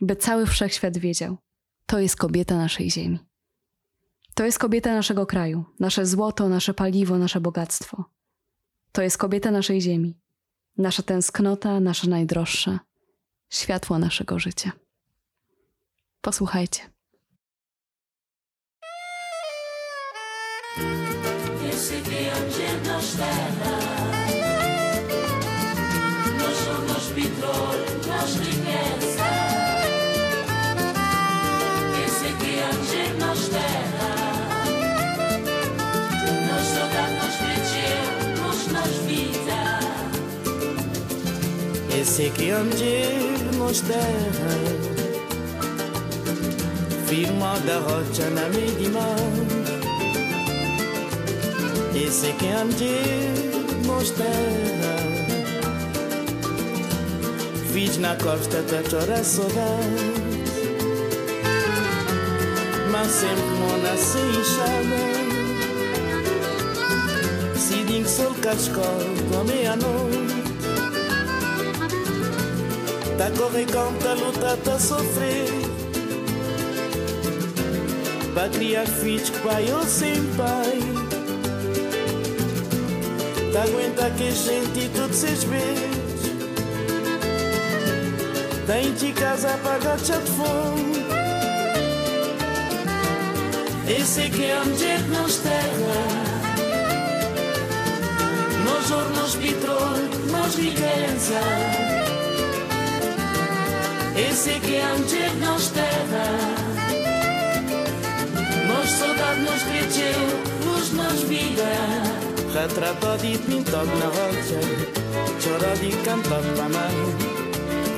[0.00, 1.36] By cały wszechświat wiedział,
[1.86, 3.18] to jest kobieta naszej ziemi.
[4.34, 8.04] To jest kobieta naszego kraju, nasze złoto, nasze paliwo, nasze bogactwo.
[8.92, 10.20] To jest kobieta naszej ziemi,
[10.78, 12.80] nasza tęsknota, nasza najdroższa,
[13.50, 14.72] światło naszego życia.
[16.20, 16.82] Posłuchajcie.
[21.68, 23.55] Esse
[42.18, 44.56] Esse que onde nos terra
[47.06, 49.16] Firma da rocha na medimão
[51.94, 54.96] Esse que onde nos terra
[57.70, 60.14] Fiz na costa da chora saudade
[62.90, 65.02] Mas sempre mona se enxada
[67.58, 70.25] Se din sol cascol com meia-noite
[73.18, 75.48] Tá correr contra luta, tá sofrer.
[78.34, 81.06] Pra criar filhos pai ou sem pai.
[83.56, 85.96] Tá aguenta que gente tudo se vezes
[88.66, 91.06] Tem de casa pagar de fome
[93.88, 96.36] Esse que onde nos terra.
[98.66, 101.85] Nós ouro, nós petróleo, nós riqueza
[104.16, 106.26] esse que antes não dia nos terra
[108.66, 110.20] Nos saudade nos cresceu,
[110.64, 111.64] luz nos vida.
[112.54, 114.58] Retratado de pintado na rocha
[115.38, 116.90] Chorado e cantado para mar.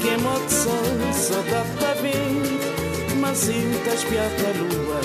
[0.01, 5.01] Que de sol, saudade pra vez Mas sim, tá espiado a lua.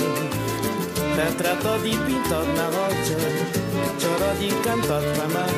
[1.14, 3.18] Retratado de pintado na rocha
[4.00, 5.54] Chorado e cantado para mar.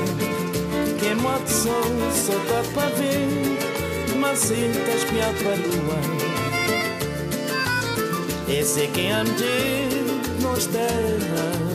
[0.99, 1.83] Que de sol,
[2.13, 3.46] saudade para ver
[4.37, 6.01] cintes-me a lua,
[8.49, 11.67] Esse que am de nos terra.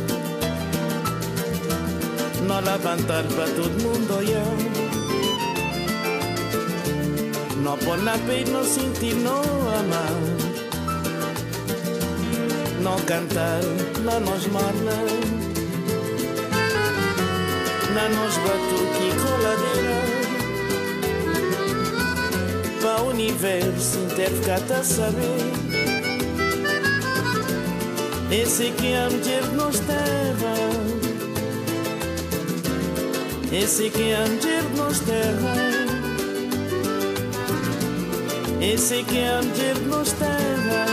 [2.47, 4.43] Não levantar para todo mundo olhar
[7.63, 10.11] Não pôr na peito, não sentir, não amar.
[12.81, 13.61] Não cantar,
[14.03, 15.05] não nos marnar
[17.93, 20.00] Não nos batuque e coladeira
[23.21, 25.51] universo inteiro ficar a saber.
[28.31, 30.71] Esse que a mulher nos terra.
[33.51, 35.53] Esse que antes nos terra
[38.61, 40.85] Esse que antes nos terra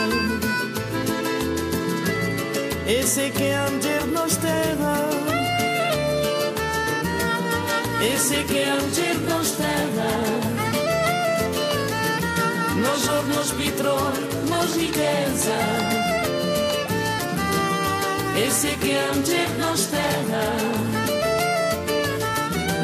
[2.85, 5.09] Esse que antes nos terra
[8.03, 10.48] Esse que antes nos terra
[13.27, 15.59] Nós petróleo, nós riqueza
[18.47, 20.47] Esse que antes nos terra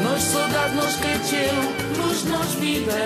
[0.03, 1.53] Nos saudade nos cresceu,
[1.97, 3.05] luz nos vida.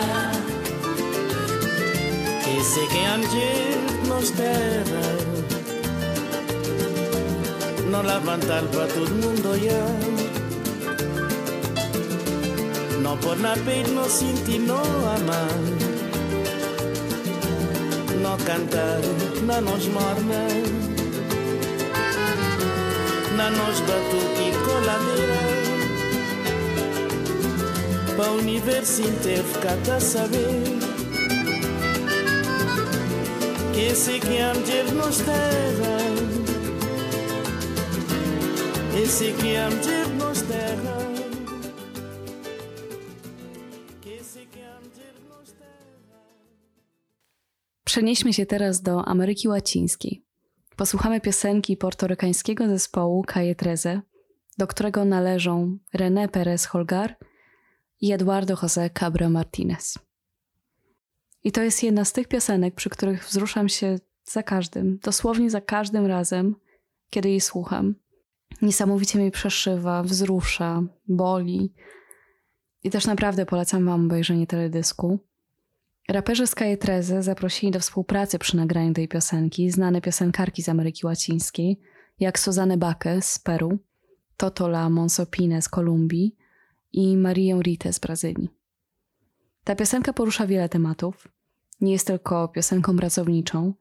[2.57, 5.07] Esse que antes nos terra
[7.91, 9.99] No levantar para todo mundo olhar
[13.03, 15.88] No por na peito, no sentir, no amar
[18.49, 18.99] cantar,
[19.45, 20.41] na nos morna
[23.37, 25.41] Na nos batuque coladeira.
[28.17, 30.63] Para o universo inteiro ficar a saber
[33.73, 35.97] que esse que antes nos terra,
[39.01, 39.98] esse que antes
[47.99, 50.23] Przenieśmy się teraz do Ameryki Łacińskiej.
[50.75, 54.01] Posłuchamy piosenki portorykańskiego zespołu Calle Treze,
[54.57, 57.15] do którego należą René Pérez Holgar–
[58.01, 59.97] i Eduardo José Cabra Martinez.
[61.43, 65.61] I to jest jedna z tych piosenek, przy których wzruszam się za każdym, dosłownie za
[65.61, 66.55] każdym razem,
[67.09, 67.95] kiedy jej słucham.
[68.61, 71.73] Niesamowicie mnie przeszywa, wzrusza, boli.
[72.83, 75.19] I też naprawdę polecam Wam obejrzenie teledysku.
[76.09, 81.79] Raperzy z Kajetreze zaprosili do współpracy przy nagraniu tej piosenki znane piosenkarki z Ameryki Łacińskiej,
[82.19, 83.79] jak Suzanne Bakke z Peru,
[84.37, 86.35] Totola Monsopine z Kolumbii
[86.93, 88.49] i Marię Ritę z Brazylii.
[89.63, 91.27] Ta piosenka porusza wiele tematów.
[91.81, 93.73] Nie jest tylko piosenką pracowniczą.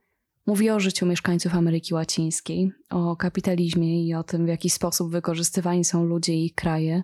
[0.47, 5.85] Mówi o życiu mieszkańców Ameryki Łacińskiej, o kapitalizmie i o tym, w jaki sposób wykorzystywani
[5.85, 7.03] są ludzie i ich kraje,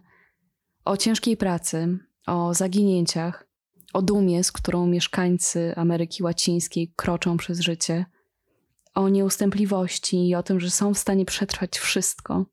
[0.84, 3.43] o ciężkiej pracy, o zaginięciach,
[3.94, 8.06] o dumie, z którą mieszkańcy Ameryki Łacińskiej kroczą przez życie,
[8.94, 12.46] o nieustępliwości i o tym, że są w stanie przetrwać wszystko.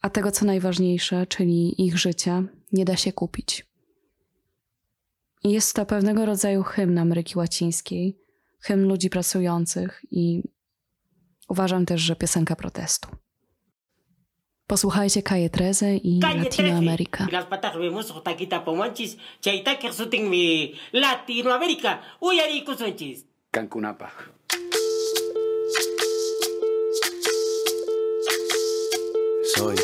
[0.00, 3.66] A tego, co najważniejsze, czyli ich życia, nie da się kupić.
[5.44, 8.18] Jest to pewnego rodzaju hymn Ameryki Łacińskiej,
[8.60, 10.42] hymn ludzi pracujących i
[11.48, 13.08] uważam też, że piosenka protestu.
[14.66, 17.26] Posłuchajcie Kaje Treze i Latinoameryka.
[17.32, 23.26] Las patas vemos otaquita pomanchis, chaita que suting mi Latinoamérica, uyari kusunchis.
[23.50, 24.10] Cancunapa.
[29.54, 29.76] Soy,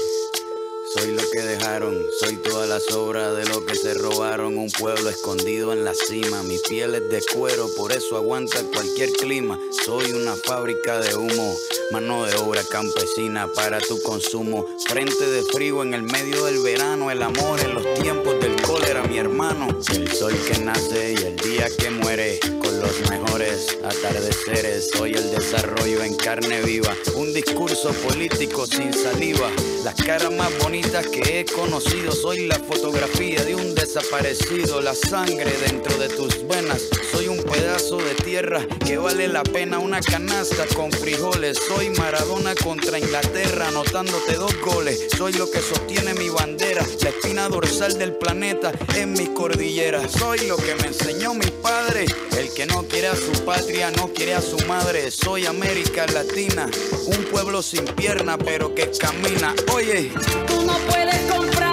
[0.93, 4.59] soy lo que dejaron, soy toda la sobra de lo que se robaron.
[4.59, 9.11] Un pueblo escondido en la cima, mi piel es de cuero, por eso aguanta cualquier
[9.12, 9.59] clima.
[9.84, 11.55] Soy una fábrica de humo,
[11.93, 14.66] mano de obra campesina para tu consumo.
[14.88, 19.05] Frente de frío en el medio del verano, el amor en los tiempos del cólera,
[19.05, 19.68] mi hermano.
[19.95, 24.91] El sol que nace y el día que muere, con los mejores atardeceres.
[24.93, 29.51] Soy el desarrollo en carne viva, un discurso político sin saliva.
[29.84, 30.51] Las caras más
[30.81, 36.89] que he conocido, soy la fotografía de un desaparecido, la sangre dentro de tus venas.
[37.12, 41.59] Soy un pedazo de tierra que vale la pena una canasta con frijoles.
[41.68, 45.07] Soy Maradona contra Inglaterra, anotándote dos goles.
[45.16, 50.11] Soy lo que sostiene mi bandera, la espina dorsal del planeta en mis cordilleras.
[50.12, 52.07] Soy lo que me enseñó mi padre,
[52.39, 55.11] el que no quiere a su patria, no quiere a su madre.
[55.11, 56.68] Soy América Latina,
[57.07, 59.55] un pueblo sin pierna, pero que camina.
[59.72, 60.11] Oye,
[60.47, 61.70] Tú no puedes comprar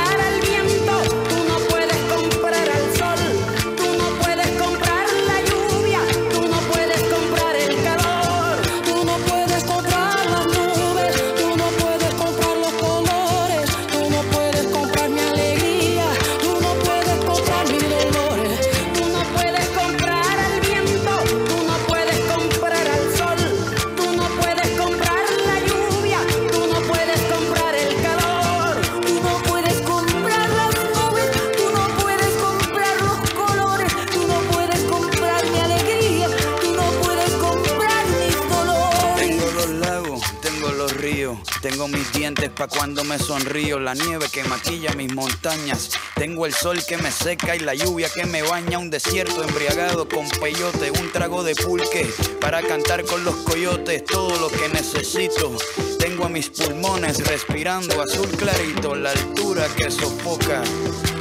[42.27, 46.97] dientes pa' cuando me sonrío, la nieve que maquilla mis montañas, tengo el sol que
[46.97, 51.41] me seca y la lluvia que me baña, un desierto embriagado con peyote, un trago
[51.43, 52.05] de pulque
[52.41, 55.55] para cantar con los coyotes, todo lo que necesito.
[55.99, 60.63] Tengo a mis pulmones respirando azul clarito, la altura que sofoca.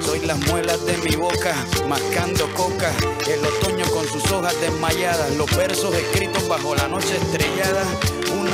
[0.04, 1.54] Soy las muelas de mi boca,
[1.88, 2.90] mascando coca.
[3.28, 7.84] El otoño con sus hojas desmayadas, los versos escritos bajo la noche estrellada.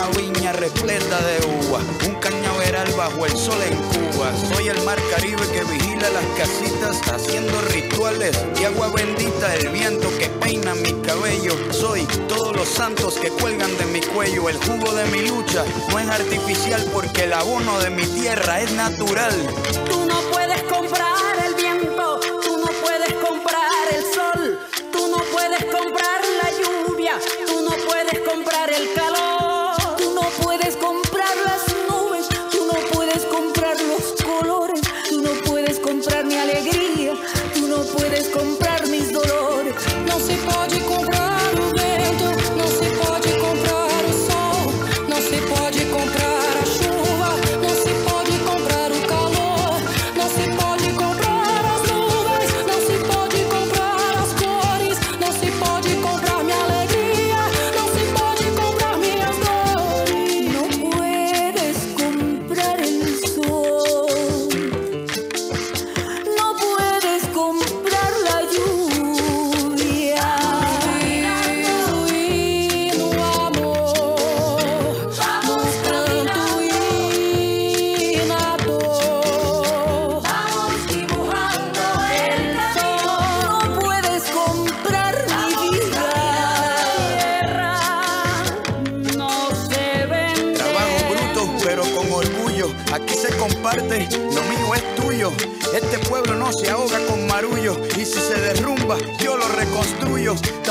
[0.02, 1.78] Una viña repleta de uva,
[2.08, 4.32] un cañaveral bajo el sol en Cuba.
[4.52, 10.08] Soy el mar Caribe que vigila las casitas, haciendo rituales y agua bendita, el viento
[10.18, 11.54] que peina mi cabello.
[11.72, 14.48] Soy todos los santos que cuelgan de mi cuello.
[14.48, 18.72] El jugo de mi lucha no es artificial porque el abono de mi tierra es
[18.72, 19.34] natural.
[19.88, 21.51] Tú no puedes comprar el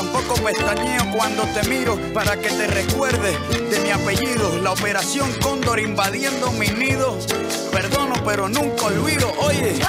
[0.02, 3.38] Tampoco pestañeo cuando te miro para que te recuerdes
[3.70, 4.58] de mi apellido.
[4.64, 7.20] La operación Cóndor invadiendo mi nido.
[7.72, 9.32] Perdono, pero nunca olvido.
[9.42, 9.80] Oye.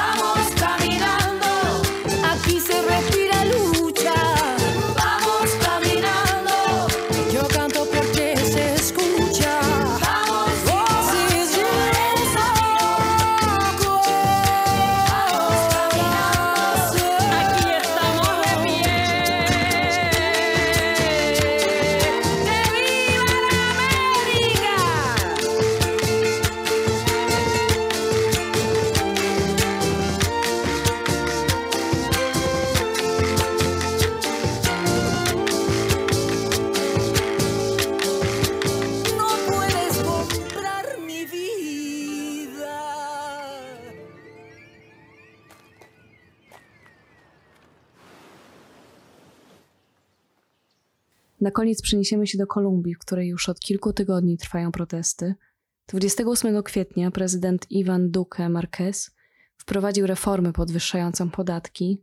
[51.52, 55.34] Koniec przeniesiemy się do Kolumbii, w której już od kilku tygodni trwają protesty.
[55.88, 59.10] 28 kwietnia prezydent Iwan Duque Marquez
[59.56, 62.02] wprowadził reformę podwyższającą podatki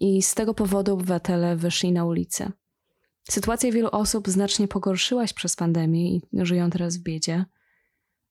[0.00, 2.52] i z tego powodu obywatele wyszli na ulicę.
[3.30, 7.44] Sytuacja wielu osób znacznie pogorszyła się przez pandemię i żyją teraz w biedzie.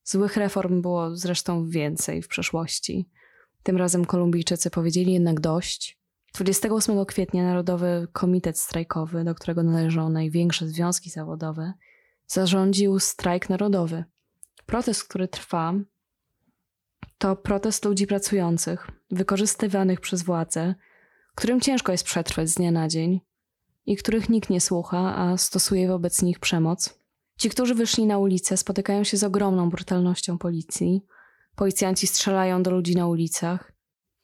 [0.03, 3.09] Złych reform było zresztą więcej w przeszłości.
[3.63, 5.96] Tym razem Kolumbijczycy powiedzieli jednak dość.
[6.43, 11.73] 28 kwietnia Narodowy Komitet Strajkowy, do którego należą największe związki zawodowe,
[12.27, 14.03] zarządził strajk narodowy.
[14.65, 15.73] Protest, który trwa,
[17.17, 20.75] to protest ludzi pracujących, wykorzystywanych przez władze,
[21.35, 23.21] którym ciężko jest przetrwać z dnia na dzień
[23.85, 26.99] i których nikt nie słucha, a stosuje wobec nich przemoc.
[27.37, 31.05] Ci, którzy wyszli na ulicę, spotykają się z ogromną brutalnością policji.
[31.55, 33.76] Policjanci strzelają do ludzi na ulicach.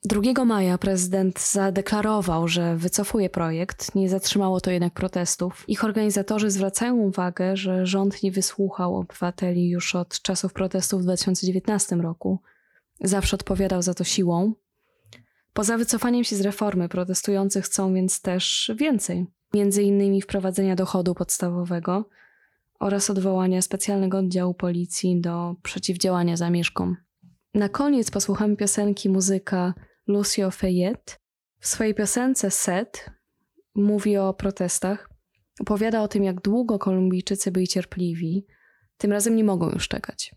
[0.05, 3.95] 2 maja prezydent zadeklarował, że wycofuje projekt.
[3.95, 5.63] Nie zatrzymało to jednak protestów.
[5.67, 11.95] Ich organizatorzy zwracają uwagę, że rząd nie wysłuchał obywateli już od czasów protestów w 2019
[11.95, 12.39] roku.
[13.01, 14.53] Zawsze odpowiadał za to siłą.
[15.53, 19.25] Poza wycofaniem się z reformy, protestujący chcą więc też więcej.
[19.53, 22.09] Między innymi wprowadzenia dochodu podstawowego
[22.79, 26.97] oraz odwołania specjalnego oddziału policji do przeciwdziałania zamieszkom.
[27.53, 29.73] Na koniec posłuchamy piosenki muzyka
[30.07, 31.15] Lucio Fayette.
[31.59, 33.09] W swojej piosence Set
[33.75, 35.09] mówi o protestach.
[35.59, 38.45] Opowiada o tym, jak długo Kolumbijczycy byli cierpliwi.
[38.97, 40.35] Tym razem nie mogą już czekać.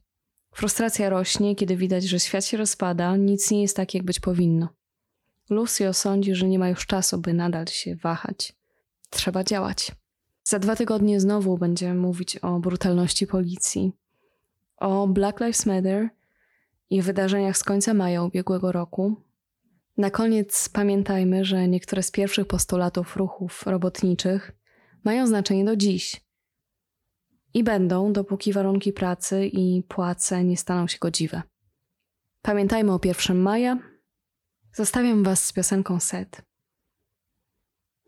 [0.53, 4.69] Frustracja rośnie, kiedy widać, że świat się rozpada, nic nie jest tak, jak być powinno.
[5.51, 8.53] Lucio sądzi, że nie ma już czasu, by nadal się wahać.
[9.11, 9.93] Trzeba działać.
[10.45, 13.93] Za dwa tygodnie znowu będziemy mówić o brutalności policji,
[14.77, 16.09] o Black Lives Matter
[16.91, 19.26] i wydarzeniach z końca maja ubiegłego roku.
[19.97, 24.53] Na koniec pamiętajmy, że niektóre z pierwszych postulatów ruchów robotniczych
[25.05, 26.26] mają znaczenie do dziś
[27.55, 31.42] i będą, dopóki warunki pracy i płace nie staną się godziwe.
[32.42, 33.78] Pamiętajmy o 1 maja.
[34.72, 36.42] Zostawiam Was z piosenką Set.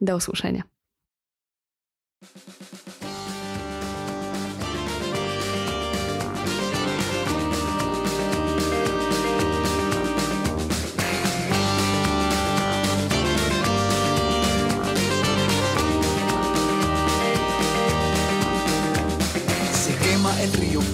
[0.01, 0.63] Do usłyszenia.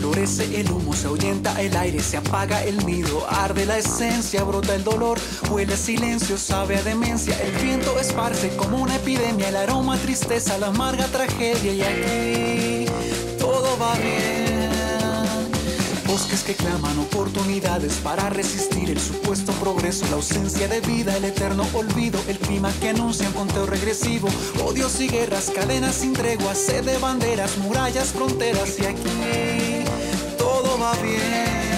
[0.04, 4.74] Florece el humo, se ahuyenta el aire, se apaga el nido, arde la esencia, brota
[4.74, 5.18] el dolor,
[5.50, 10.66] huele silencio, sabe a demencia, el viento esparce como una epidemia, el aroma tristeza, la
[10.66, 12.92] amarga tragedia y aquí
[13.38, 14.70] todo va bien.
[16.06, 21.66] Bosques que claman oportunidades para resistir el supuesto progreso, la ausencia de vida, el eterno
[21.72, 24.28] olvido, el clima que anuncia un conteo regresivo,
[24.62, 29.83] odios y guerras, cadenas sin tregua, sed de banderas, murallas, fronteras y aquí
[30.84, 31.73] va bien.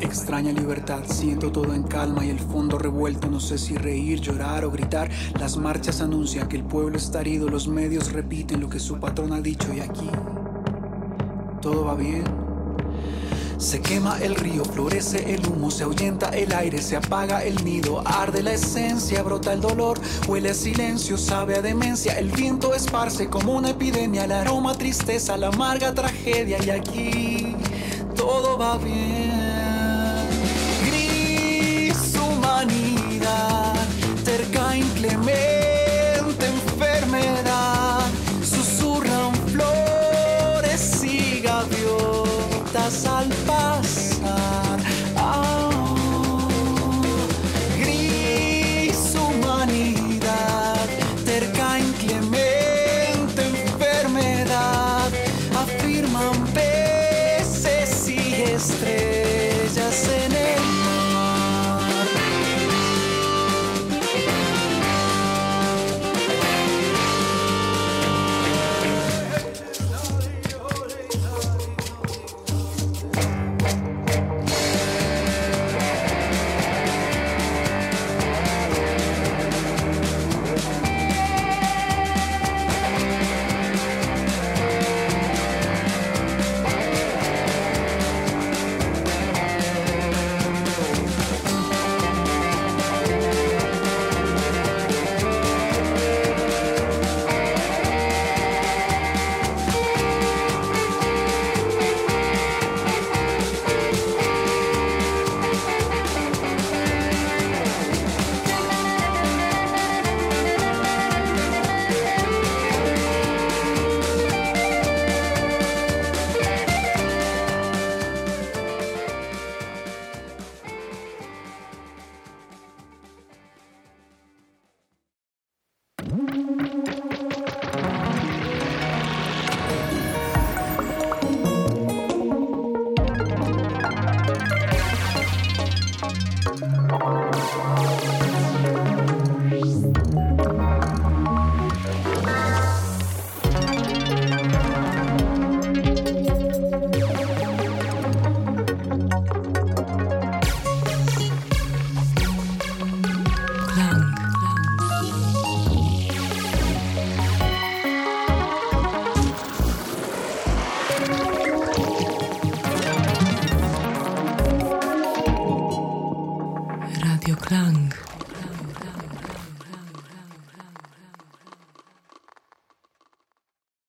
[0.00, 3.28] Extraña libertad, siento todo en calma y el fondo revuelto.
[3.28, 5.10] No sé si reír, llorar o gritar.
[5.38, 7.48] Las marchas anuncian que el pueblo está herido.
[7.48, 10.10] Los medios repiten lo que su patrón ha dicho y aquí
[11.62, 12.24] todo va bien.
[13.56, 18.02] Se quema el río, florece el humo, se ahuyenta el aire, se apaga el nido,
[18.04, 23.30] arde la esencia, brota el dolor, huele a silencio, sabe a demencia, el viento esparce
[23.30, 27.56] como una epidemia, el aroma tristeza, la amarga tragedia y aquí
[28.16, 29.21] todo va bien.
[34.24, 35.51] Terca inclemente